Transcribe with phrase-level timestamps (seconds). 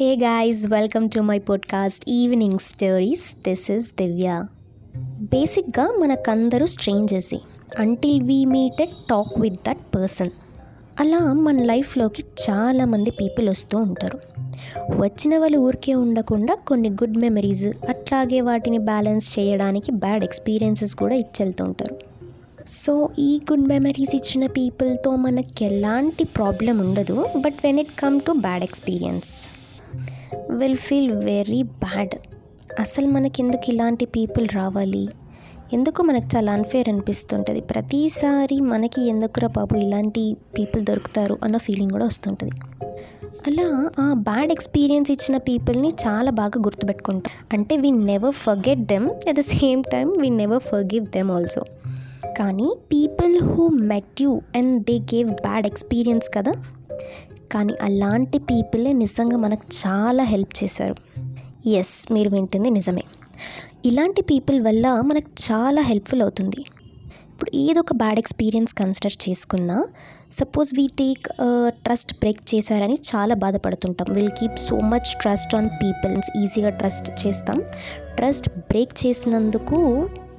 [0.00, 4.44] Hey guys welcome to my podcast evening stories this is Divya
[5.20, 7.38] బేసిక్గా మనకందరూ స్ట్రేంజర్సే
[7.78, 10.30] until we meet at talk with that person
[11.00, 14.20] అలా మన లైఫ్లోకి చాలామంది people వస్తూ ఉంటారు.
[14.96, 21.96] వచ్చిన వాళ్ళు ఊరికే ఉండకుండా కొన్ని గుడ్ మెమరీస్ అట్లాగే వాటిని బ్యాలెన్స్ చేయడానికి బ్యాడ్ ఎక్స్పీరియన్సెస్ కూడా ఇచ్చెళ్తుంటారు.
[22.70, 28.32] సో ఈ గుడ్ మెమరీస్ ఇచ్చిన పీపుల్తో మనకి ఎలాంటి ప్రాబ్లం ఉండదు but when it come to
[28.32, 29.48] bad experience
[30.50, 32.10] will feel very bad
[32.80, 35.08] అసలు మనకి ఎందుకు ఇలాంటి పీపుల్ రావాలి?
[35.72, 37.60] ఎందుకు మనకు చాలా అన్ఫేర్ అనిపిస్తుంటుంది?
[37.60, 42.52] ప్రతిసారి మనకి ఎందుకురా బాబు ఇలాంటి పీపుల్ దొరుకుతారు అన్న ఫీలింగ్ కూడా వస్తుంటుంది.
[43.46, 47.32] అలా ఆ బ్యాడ్ ఎక్స్పీరియన్స్ ఇచ్చిన పీపుల్ని చాలా బాగా గుర్తుపెట్టుకుంటాం.
[47.52, 51.64] అంటే we never forget them at the same time we never forgive them also
[52.38, 56.52] కానీ people who met you and they gave bad experience కదా?
[57.52, 60.96] కానీ అలాంటి పీపులే నిజంగా మనకు చాలా హెల్ప్ చేశారు.
[61.68, 63.04] ఎస్ మీరు వింటుంది నిజమే.
[63.84, 66.60] ఇలాంటి పీపుల్ వల్ల మనకు చాలా హెల్ప్ఫుల్ అవుతుంది.
[67.32, 69.84] ఇప్పుడు ఏదో ఒక బ్యాడ్ ఎక్స్పీరియన్స్ కన్సిడర్ చేసుకున్నా
[70.32, 71.26] suppose we take
[71.84, 74.08] trust break చేశారని చాలా బాధపడుతుంటాం.
[74.14, 77.60] Will keep so much trust on peoples ఈజీగా ట్రస్ట్ చేస్తాం.
[78.16, 79.78] ట్రస్ట్ బ్రేక్ చేసినందుకు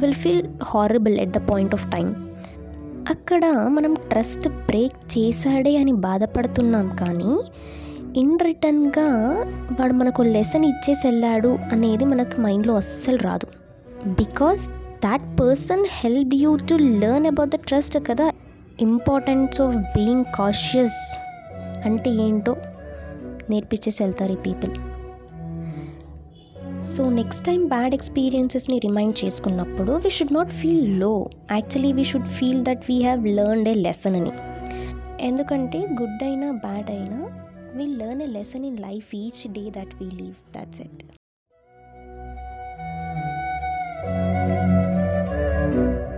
[0.00, 2.08] will feel horrible at the point of time
[3.10, 7.40] అక్కడ మనం ట్రస్ట్ బ్రేక్ చేశాడే అని బాధపడుతున్నాం కానీ
[8.20, 9.32] ఇన్ రిటర్న్గా
[9.80, 13.46] వాడు మనకు లెసన్ ఇచ్చేసి వెళ్ళాడు అనేది మనకు మైండ్లో అస్సలు రాదు.
[14.06, 14.68] Because
[15.04, 18.30] that person help you to learn about the trust కదా?
[18.80, 21.18] ఇంపార్టెన్స్ ఆఫ్ బీయింగ్ కాషియస్
[21.84, 22.56] అంటే ఏంటో
[23.50, 24.70] నేర్పించేసి వెళ్తారు ఈ people.
[26.96, 31.12] So next time bad ఎక్స్పీరియన్సెస్ని remind చేసుకున్నప్పుడు we should not ఫీల్లో
[31.52, 34.32] actually we should feel that we have learned a lesson అని
[35.22, 37.20] ఎందుకంటే good అయినా బ్యాడ్ అయినా
[37.76, 41.02] we learn a lesson in life each day that we leave that's it